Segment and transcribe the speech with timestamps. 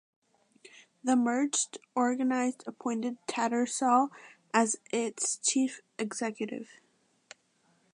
[1.03, 4.09] The merged organised appointed Tattersall
[4.51, 6.71] as its chief executive.